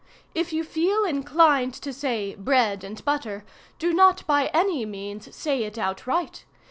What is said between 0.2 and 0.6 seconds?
If